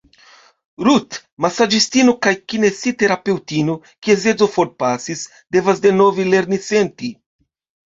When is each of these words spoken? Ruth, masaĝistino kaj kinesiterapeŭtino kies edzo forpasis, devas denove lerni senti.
Ruth, 0.87 1.19
masaĝistino 1.45 2.15
kaj 2.27 2.33
kinesiterapeŭtino 2.55 3.79
kies 3.87 4.29
edzo 4.35 4.51
forpasis, 4.59 5.27
devas 5.57 5.89
denove 5.89 6.31
lerni 6.37 6.65
senti. 6.75 7.17